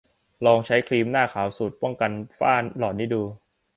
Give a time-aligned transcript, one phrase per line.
[0.45, 3.21] ลองใช้ครีมหน้าขาวสูตรป้องกันฝ้าหลอดนี้ดู